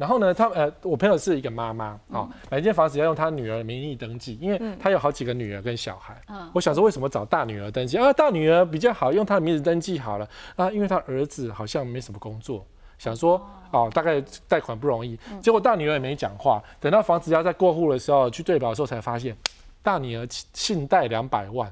[0.00, 6.18] 然后呢，他呃，我朋友是一个妈妈啊，买一间房子要用他女儿的名义登记，因为他有好几个女儿跟小孩。
[6.28, 8.10] 嗯我想说，为什么找大女儿登记啊？
[8.14, 12.64] 大女儿比较好，用她的名字登记好了啊，因为她儿子好像没什么工作。
[12.96, 13.38] 想说
[13.72, 16.62] 哦，大概贷款不容易，结果大女儿也没讲话。
[16.80, 19.36] 等到房子要在过户的时候去对保的时候，才发现
[19.82, 21.70] 大女儿信贷两百万，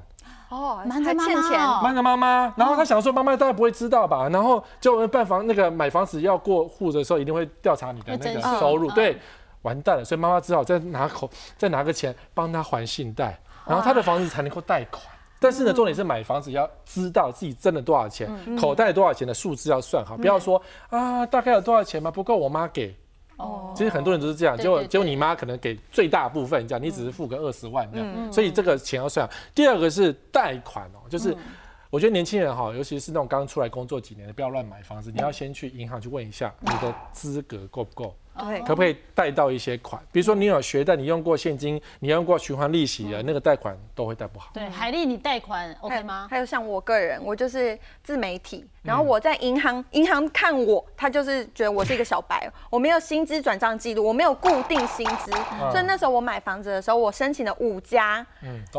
[0.49, 1.79] 哦，瞒着妈还欠钱，妈。
[1.79, 2.53] 哦瞒着妈妈。
[2.57, 8.93] 然后他想说妈妈大概不会知道吧，然后就办房那个买房子要过户的时候，一定会调查你的那个收入，嗯。
[8.95, 9.17] 对，
[9.61, 15.03] 完蛋了，所以妈妈只好再拿口再拿个钱帮他还信贷，然后他的房子才能够贷款。
[15.41, 22.11] 但是呢，重点是买房子要知道自己挣了多少钱，口袋多少钱的数字要算好，不要说啊大概有多少钱吗？
[22.11, 22.93] 不够我妈给。
[23.39, 29.27] 哦，其实很多人都是这样，结果结果你妈可能给最大部分这样，你只是付个二十万这样，所以这个钱要算。
[29.55, 31.35] 第二个是贷款哦，就是
[31.89, 38.15] 我觉得年轻人哈，尤其是那种刚出来工作几年的，不要乱买房子，你要先去银行去问一下你的资格够不够。
[38.37, 40.01] 对可不可以贷到一些款？
[40.11, 44.51] 比如说你有学贷，你用过现金，你用过循环利息的那个贷款都会贷不好。
[44.53, 46.27] 对，海丽，你贷款 OK 吗？
[46.29, 55.31] 还有像我个人，我就是自媒体，然嗯后我在银行，银行看我，他就是觉得我是一个小白，我没有薪资转账记录，我没有固定薪资，
[55.71, 58.25] 所以那时候我买房子的时候，我申请了五家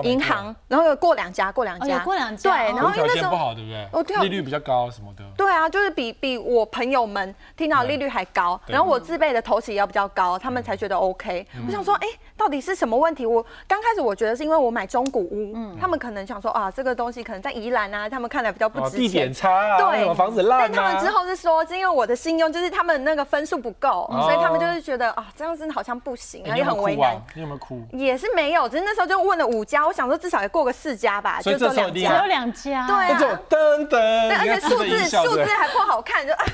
[0.05, 3.29] 银行，然后有过两家，过两哦，家，有过两家，对，哦然后因为那时候。
[3.29, 3.89] 条件不好，对不对？
[3.93, 5.25] 哦对啊利率比较高什么的。
[5.37, 11.47] 对啊，就是比比我朋友们听到利率还高，然后我自备的头期也要比较高，他们才觉得 OK。
[11.67, 13.27] 我想说，哎，到底是什么问题？
[13.27, 19.35] 我刚开始我觉得是因为我买中古屋，嗯他们可能想说啊，这个东西可能在宜兰啊，他们看来比较不哦，值地点钱。
[19.35, 20.69] 差啊，对房子烂啊。
[20.69, 27.33] 但他们之后是说，是因为我的信用就是他们那个分数不够，所以他们就是觉得啊，这样子好像不行，然后也哎你有没有很为难哭啊。？
[27.35, 27.83] 你有没有哭？
[27.93, 32.27] 也是没有，只是那时候就问了五家，我想说至少也过个四家吧，所以就只有两这时候一定只有家。
[32.27, 36.45] 两家，对啊那种噔噔，对，而且数字数字还不好看，就啊，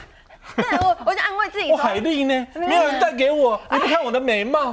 [0.55, 2.47] 对我我就安慰自己我，海丽呢？
[2.55, 4.73] 没有人带给我，你不看我的美貌，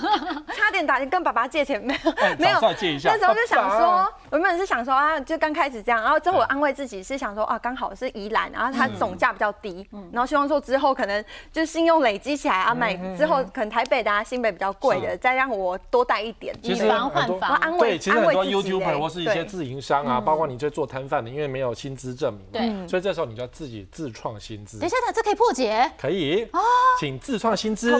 [0.56, 2.60] 差点打钱跟爸爸借钱，没有哎没有。
[2.60, 16.54] 再借一下那时候就想说，我原本是想说啊，就刚开始这样，然后之后我安慰自己是想说啊，刚好是宜兰，然后它总价比较低，然后希望说之后可能就信用累积起来啊，买之后可能台北的啊、新北比较贵的，再让我多带一点。
[16.62, 17.50] 以防患我防。
[17.56, 22.88] 安慰对，其实很多 YouTuber 或是一些自营商啊，包括你在做摊贩的，因为没有薪资证明，对。
[22.88, 24.78] 所以这时候你就要自己自创薪资。
[24.78, 26.46] 等一，下，这可以破解可以，
[26.98, 27.90] 请自创新资。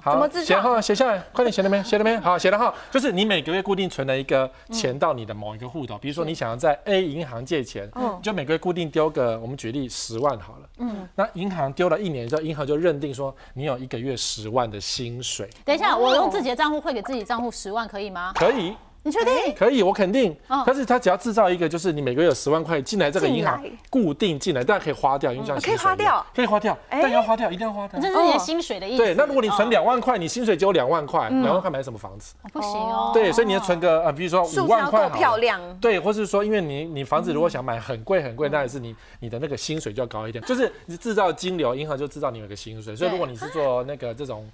[0.00, 1.82] 好怎么自写创哈，写下来，快点写了没？
[1.82, 2.16] 写了没？
[2.18, 2.72] 好，写了哈。
[2.90, 10.68] 就是你每个月固定存了一个钱到你的某一个户头，比如说你想要在 A 银行借钱，嗯你就每个月固定丢个，我们举例十万好了。
[10.78, 18.32] 嗯，那银行丢了一年之后，银行就认定说你有一个月十万的薪水，等一下，我用自己的账户汇给自己账户十万，可以吗？
[18.34, 18.74] 可以。
[19.04, 19.54] 你确定？
[19.54, 20.64] 可以，我肯定哦。
[20.66, 28.08] 但是他只要制造一个，就是你每个月有十万块进来这个银行固定进来，但可以花掉，因为像可以花掉可以花掉，哎但要花掉，一定要花掉这。
[28.08, 28.96] 是你的薪水的意思。
[28.96, 32.34] 对，那如果你存哦，两万块，你薪水只有两万块，两万块买什么房子？
[32.52, 33.10] 不行哦。
[33.12, 35.60] 对，所以你要存个呃，比如说五万块漂亮。
[35.80, 44.48] 对，或是说，因为你你房子如果想买很贵很贵，那也是你你的那个薪水就要高一点，就是你制造金流，银行就知道你有个薪水，所以如果你是做那个这种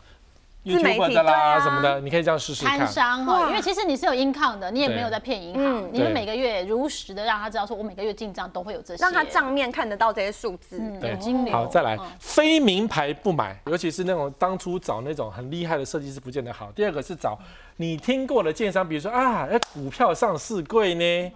[0.65, 2.87] 自媒体的啦啊什么的，你可以这样试试摊看。
[2.87, 10.79] 商哈，因为其实你是有 income 的，你也没有在骗银行，嗯你们每个月如实的让他知道，说我每个月进账都会有这些，让他账面看得到这些数字。
[10.79, 11.51] 嗯对。
[11.51, 16.71] 好，再来嗯，非名牌不买，尤其是那种当初找那种很厉害的设计师不见得好。
[16.73, 17.39] 第二个是找
[17.77, 21.33] 你听过的建商，比如说啊，哎，股票上市贵呢，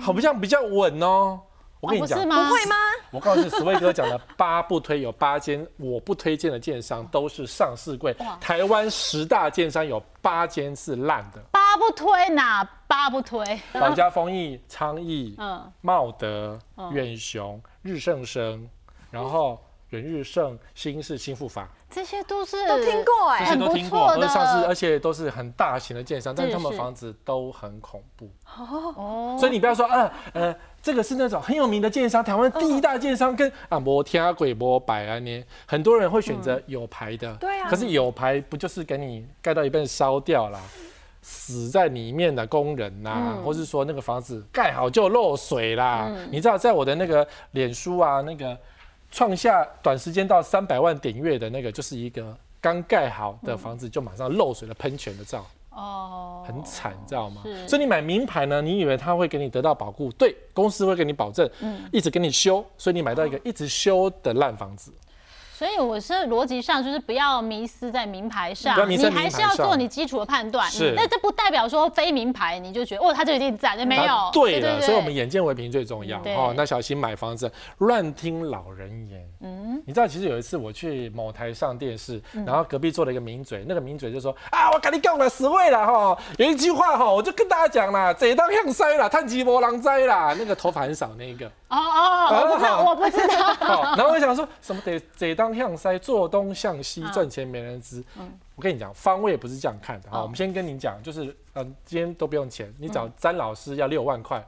[0.00, 1.40] 好像比较稳哦。
[1.86, 2.76] 我跟你讲哦不会吗？
[3.12, 13.44] 我告诉你，史威哥讲的八不推有八间我不推荐的建商都是上市贵，台湾十大建商有八间是烂的，八不推哪八不推？
[13.74, 18.68] 老家丰益、昌邑、嗯，茂德嗯、远雄、日盛生，
[19.10, 19.58] 然后
[19.90, 23.38] 远日盛、新市、新复法，这些都是都听过哎。
[23.38, 28.28] 这些很不都听过，都是上市，而且都是很大型的建商，但是他们房子都很恐怖。
[28.96, 40.60] 哦，所以你不要说，呃呃，这个是那种很有名的建商，台湾第一大建商跟啊摩天鬼摩百啊呢，很多人会选择有牌的，对啊可是有牌不就是给你盖到一半烧掉啦？
[41.22, 46.08] 死在里面的工人呐、或是说那个房子盖好就漏水啦。
[46.30, 48.56] 你知道，在我的那个脸书啊，那个
[49.10, 55.44] 创下短时间到三百万点阅的那个，就是一个刚盖好的房子就马上漏水的喷泉的照。
[55.76, 57.42] 哦，很惨，知道吗？
[57.68, 64.90] 所以你买名牌呢，你以为他会给你得到保护，对，公司会给你保证，嗯一直给你修，所以你买到一个一直修的烂房子。
[65.56, 70.70] 所以我是逻辑上就是不要迷失在名牌上你还是要做你基础的判断。
[70.70, 74.30] 是但这不代表说非名牌你就觉得哦，它就一定赞，没有。
[74.34, 76.52] 对了，所以我们眼见为凭最重要对哦。
[76.54, 79.26] 那小心买房子，乱听老人言。
[79.40, 91.50] 嗯，你知道，其实有一次我去某台上电视，嗯然后隔壁坐了一个名嘴，那个名嘴就说啊，我跟你讲了死位了哈，有一句话哈，我就跟大家讲啦，这当向塞啦，探吉波狼灾啦，那个头发很少那个。
[91.68, 93.54] 哦哦，我不知道，好我不知道。
[93.54, 98.02] 好，然后我想说什么得得当向塞，做东向西，嗯赚钱没人知。
[98.54, 100.18] 我跟你讲，方位不是这样看的哈。
[100.18, 104.42] 哦我们先跟你讲，就是嗯，今天都不用钱，你找詹老师要六万块，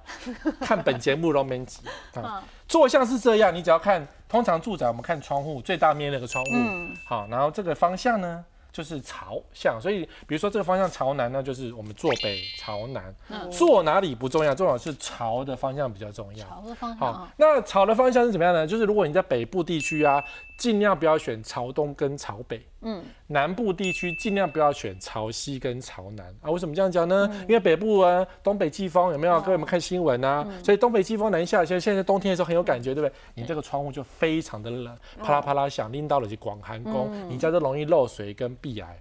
[0.61, 1.81] 看本节目都没几。
[2.15, 16.47] 啊嗯坐向是这样，你只要看，通常住宅我们看窗户最大面那个窗户，嗯好，然后这个方向呢就是朝向，所以比如说这个方向朝南呢，就是我们坐北朝南，嗯坐哪里不重要，重要是朝的方向比较重要。
[16.47, 18.67] 朝的方向好啊，，那朝的方向是怎么样呢？
[18.67, 20.23] 就是如果你在北部地区啊，
[20.59, 22.61] 尽量不要选朝东跟朝北。
[22.81, 26.51] 嗯，南部地区尽量不要选朝西跟朝南啊。
[26.51, 27.29] 为什么这样讲呢？
[27.33, 29.41] 嗯因为北部啊，东北季风有没有？
[29.41, 30.45] 各位有没有看新闻啊？
[30.47, 33.13] 嗯所以东北季风南下，现在现在冬天的时候很有感觉，对不对？
[33.35, 39.01] 你这个窗户就非常的冷，啪啦啪啦响，拎到了就广寒宫，嗯你家就容易漏水跟避癌。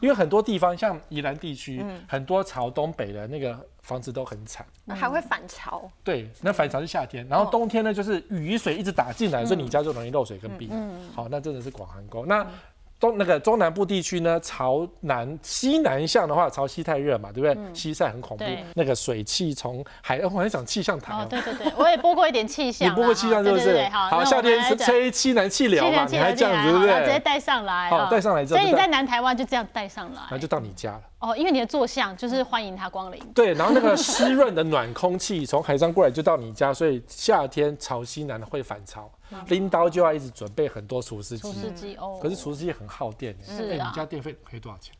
[0.00, 4.66] 因为很多地方像宜兰地区，很多朝东北的那个房子都很惨。
[4.88, 5.88] 还会反潮。
[6.02, 10.78] 对，那反潮是夏天，然后冬天呢，就是雨水一直打进来，所以你家就容易漏水跟壁癌。
[11.14, 12.26] 好，那真的是广寒宫。
[12.26, 12.44] 那
[12.98, 17.74] 东那个中南部地区呢，朝南西南向的话，朝西太热嘛，对不对？
[17.74, 18.44] 西晒很恐怖，
[18.74, 21.26] 那个水汽从海，我还讲气象台哦哦，。
[21.28, 22.88] 对对对，我也播过一点气象。
[22.88, 23.84] 你播过气象是不是？
[23.90, 27.18] 好，好，夏天是吹西南气流嘛，你还这样子，对不对直接？
[27.18, 31.02] 带上来，好带上来之后所以你在南台湾就这样带上来然后就到你家了。
[31.18, 33.18] 哦，因为你的坐向就是欢迎他光临。
[33.34, 39.10] 对，然后那个 湿润的暖空气从海上过来就到你家，所以夏天潮西南会反潮，
[39.48, 41.60] 拎刀就要一直准备很多除湿除机。
[41.60, 44.94] 湿机哦，可是除湿机很耗电耶，哎是啊你家电费可以多少钱？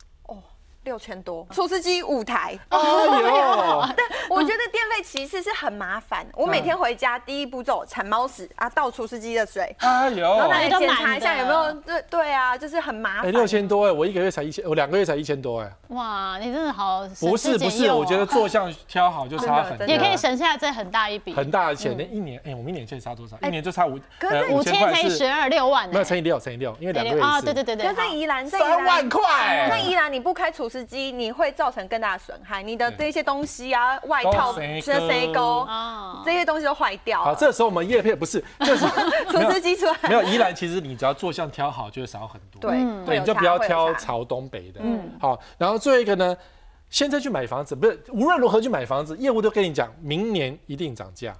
[0.87, 3.83] 六千多，除湿机五台， 哎呦，
[4.29, 6.25] 我觉得电费其实是很麻烦。
[6.33, 13.31] 我每天回家第一步骤铲猫屎啊，倒除湿机的水，哎然后呦，来检查一下有没有对对啊，就是很麻哎烦。
[13.33, 15.69] 六千多哎，我一个月才一千，我两个月才一千多哎。
[15.89, 21.93] 哇，你真的好不是不是，我觉得坐相挑好就差 很也可以省下这很大一笔，很大的钱。
[21.97, 23.37] 那一年哎，我们一年可以差多少？
[23.41, 29.67] 一年就差五可是呃五千乘以十二六万呢，没有乘以六乘以六，因为两个月啊，对对对对，可是在宜兰，在宜兰三万块。
[29.69, 37.35] 那宜兰你不开除湿机，你会造成更大的损害，你的这些东西啊，外套、都谁这谁沟啊，这些东西都坏掉好，了。
[37.35, 42.59] 这时候我们叶片不是， 这时候除湿机出来，没有宜兰，其实你只要坐向挑好，就会少很多。
[42.61, 42.77] 对。
[43.05, 44.81] 对，你就不要挑朝东北的。
[44.83, 46.35] 嗯，好，然后最后一个呢，
[46.89, 51.35] 现在去买房子，不是无论如何去买房子，业务都跟你讲，明年一定涨价。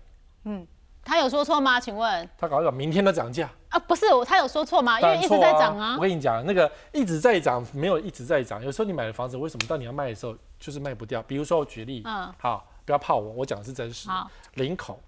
[1.04, 1.80] 他有说错吗？
[1.80, 2.30] 请问。
[2.38, 5.00] 他搞不好明天都涨价，啊，不是他有说错吗？
[5.00, 6.02] 因为一直在涨啊我。
[6.02, 8.64] 跟你讲，那个一直在涨，没有一直在涨。
[8.64, 11.22] 有时候你买的房子，为什么到你要卖的时候就是卖不掉？
[11.24, 14.10] 比如说我举例，嗯好，不要怕我，我讲的是真实。
[14.10, 15.00] 好，林口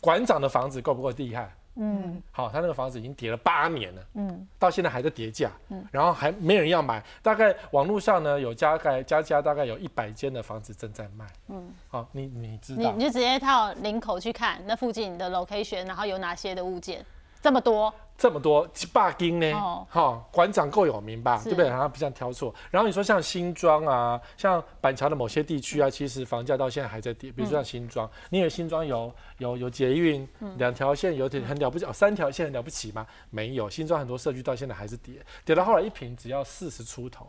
[0.00, 1.54] 馆长的房子够不够厉害？
[1.76, 7.02] 嗯好，他那个房子已经跌了八年了，嗯，到现在还在跌价，嗯然后还没人要买。
[7.20, 11.26] 大概网络上呢有加概加加大概有一百间的房子正在卖。
[11.48, 17.04] 嗯，好，你你知道你你就直接到林口去看那附近的 location，然后有哪些的物件，
[17.44, 19.52] 这么多，这么多霸金呢？
[19.52, 21.36] 哦哈、馆长够有名吧？
[21.36, 21.68] 是对不对？
[21.68, 22.54] 然后不像挑错。
[22.70, 27.30] 然后你说像新庄啊，像板桥的某些地区啊，其实房价到现在还在跌。
[27.30, 30.26] 比如说像新庄，你以为新庄有有有捷运
[30.56, 33.06] 两条线有点很了不起，哦，三条线很了不起吗？
[33.28, 37.26] 没有，新庄很多社区到现在还是跌，跌到后来一平只要四十出头，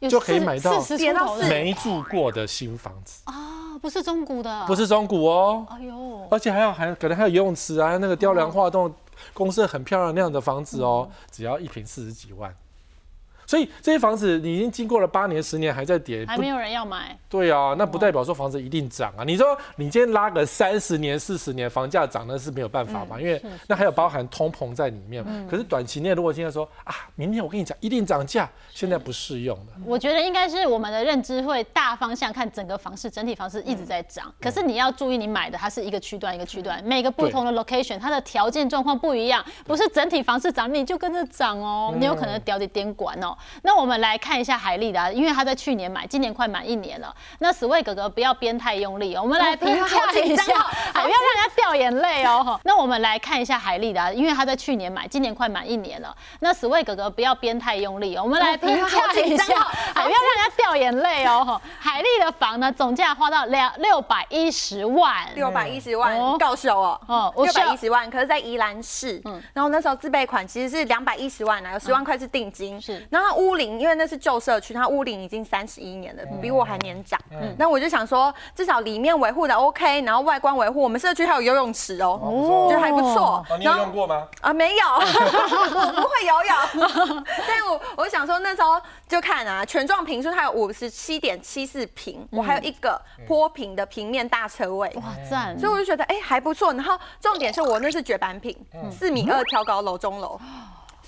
[0.00, 0.84] 有就可以四买到
[1.48, 5.66] 没住过的新房子，啊，不是中古的，不，是中古哦。
[5.70, 8.92] 哎呦，而且还有还可能还有游泳池啊，那个雕梁画栋、
[9.32, 12.54] 公司很漂亮那样的房子哦，只要一平四十几万。
[13.50, 19.24] 所以这些房子你已经经过了八年、十年还在跌，不还没有人要买，对啊，那不代表说房子一定涨啊。
[19.24, 25.24] 你说你今天拉个三十年、四十年，房价涨那是没有办法嘛，因为那还有包含通膨在里面。
[25.50, 29.72] 可是短期内如果今天说啊，明天我跟你讲一定涨价，现在不适用的。
[29.84, 34.32] 我觉得应该是我们的认知会大方向看整个房市，整体房市一直在涨。
[34.40, 43.36] 可是你要注意，你买的它是一个区段一个区段，每个不同的 location，它的条件状况不一样，不是整体房市涨你就跟着涨哦，你有可能掉的点管哦。
[43.62, 47.14] 那我们来看一下海丽的，因为他在去年买，今年快满一年了。
[47.38, 50.44] 那死位哥哥不要编太用力哦，我们来评价一下，
[50.92, 52.58] 不要让人家掉眼泪哦。
[52.64, 56.14] 那我们来看一下海丽的，因为他在去年买，今年快满一年了。
[56.40, 61.60] 那死位哥哥不要编太用力哦，我们来评价一下，不要让人家掉眼泪哦。
[61.78, 83.44] 海丽的房呢，总价花到两六百一十万，六百一十万，告手哦，哦，六百一十万，可是在宜兰市，嗯，然后那时候自备款其实是两百一十万啊，有十万块是定金，是，然后屋龄，因为那是旧社区，它屋龄已经三十一年了，比我还年长，嗯，那我就想说，至少里面维护的 OK，然后外观维护，我们社区还有游泳池哦，觉得还不错。
[83.58, 84.26] 你有用过吗？
[84.40, 85.00] 啊，没有，我
[86.02, 98.56] 不会游泳，但我我想说那时候就看啊，全幢平数它有五十七点七四平，我还有一个坡平的平面大车位，哇赞，所以我就觉得哎还不错，然后重点是我那是绝版品，
[98.90, 100.40] 四米二挑高楼中楼。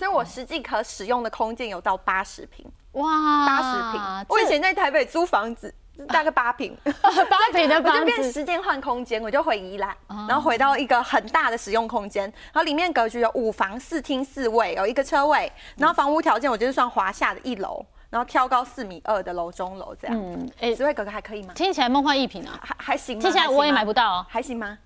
[0.03, 4.27] 所以我实际可使用的空间有到八十平，哇，八十平。
[4.29, 5.73] 我以前在台北租房子，
[6.09, 9.97] 大概八平， 八平的 房子，就变时间换空间，我就回宜兰，
[10.29, 20.21] 然后回到一个很大的使用空间，然后里面格局有五房四厅四卫，有一个车位，然后房屋条件我就是算华夏的一楼，然后挑高四米二的楼中楼这样。
[20.21, 21.55] 嗯，哎，这位哥哥还可以吗？
[21.55, 24.77] 听起来梦幻一品啊，还还行，听起来我也买不到，还行吗？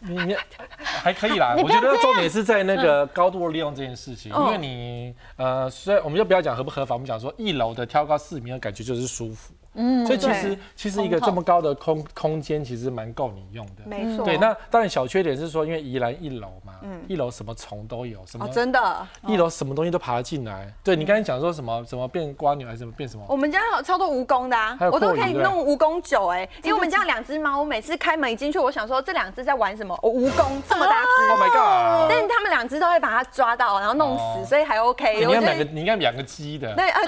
[0.00, 0.36] 你你
[0.82, 9.54] 还可以啦， 我觉得重点是在那个高度利用这件事情，因为你呃，虽然我们就不要讲合不合法，我们讲说一楼的挑高四米的感觉就是舒服。
[9.74, 14.24] 嗯，所以其实其实一个这么高的空空间其实蛮够你用的，没错。
[14.24, 20.72] 对，那当然小缺点是说，因为宜兰一楼嘛，嗯，一楼什么虫都有，什么真的，一楼什么东西都爬得进来。
[20.82, 23.24] 对你刚才讲说什么什么变瓜牛还是什么变什么？
[23.28, 29.94] 我们家有超多蜈蚣的啊，我都可以弄蜈蚣酒哎，因为我们家两只猫，我每次开门一进去，我想说这两只在玩什么？
[30.02, 32.08] 哦蜈蚣这么大只，Oh my god！
[32.08, 35.14] 但是他们两只都会把它抓到，然后弄死，所以还 OK。
[35.16, 36.74] 你应该两个，你应该养个鸡的。
[36.74, 37.00] 对 啊，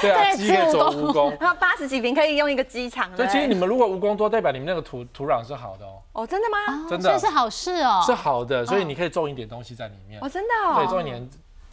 [0.00, 2.30] 对啊，鸡可以做蜈蚣，八十几平可以。
[2.40, 6.00] 用一个机场，所以其实你们如果蜈蚣多，代表你们那个土土壤是好的哦。
[6.12, 6.86] 哦，真的吗？
[6.88, 8.00] 真的，这是好事哦。
[8.06, 10.18] 是好的，所以你可以种一点东西在里面。
[10.22, 10.76] 哦，真的哦。
[10.76, 11.28] 对，种一点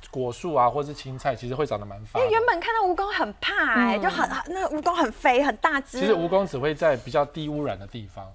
[0.09, 2.19] 果树啊，或者是青菜，其实会长得蛮发。
[2.19, 5.99] 因为原本看到蜈蚣很怕，哎，就很那蜈蚣很肥很大只。
[5.99, 8.25] 其实蜈蚣只会在比较低污染的地方。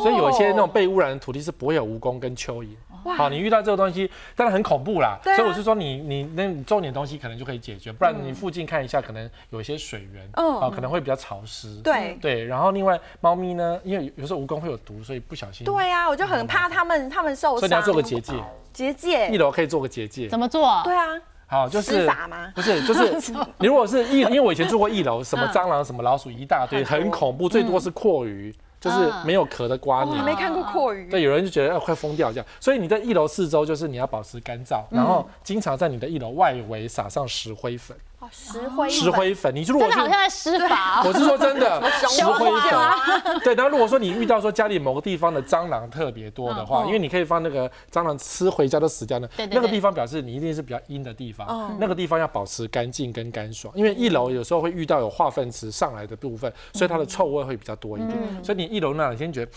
[0.00, 2.68] 所以有一些那种被污染的土地是不会有蜈蚣跟蚯蚓。
[3.14, 5.18] 好，你遇到这个东西，当然很恐怖啦。
[5.22, 11.80] 所以我是说，你你那你种点东西可能就可以解决，不然你附近看一下，可能有一些水源，哦，可能会比较潮湿。
[11.82, 15.64] 对对，然后另外猫咪呢，因为有时候蜈蚣会有毒，所以不小心。
[15.64, 17.58] 对啊，我就很怕它们它们受伤。
[17.60, 18.34] 所以你要做个结界。
[18.72, 19.28] 结界。
[19.28, 20.28] 一楼可以做个结界。
[20.28, 20.80] 怎么做？
[20.84, 21.04] 对啊。
[21.48, 22.52] 好，就是吗？
[22.56, 28.52] 不是，就是你如果是一，因为我以前住过一楼，什么蟑螂、什么老鼠一大堆，很恐怖，最多是阔鱼。
[28.80, 31.10] 就是没有壳的瓜鸟，没看过阔鱼。
[31.10, 37.96] 对，有人就觉得要快疯掉这样，所以你在一楼四周就是你要保持干燥，然后经常在你的一楼外围撒上石灰粉。
[38.30, 43.40] 石灰石灰粉，你如果好像在施法，我是说真的，石灰粉。
[43.44, 53.72] 对，然后如果说你遇到说家里某个地方的蟑螂特别多的话，因为你可以放那个蟑螂吃回家都死掉呢，那个地方表示你一定是比较阴的地方，那个地方要保持干净跟干爽。
[53.76, 58.44] 因为一楼有时候会遇到有化粪池上来的部分，所以它的臭味会比较多一点。
[58.44, 59.52] 所以你一楼那你先觉得，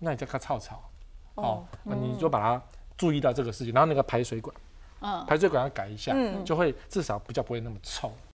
[0.00, 0.82] 那你就看臭草，
[1.36, 2.60] 哦，你就把它
[2.98, 4.54] 注意到这个事情，然后那个排水管。
[5.00, 8.12] 嗯，排水管要改一下，就会至少比较不会那么臭。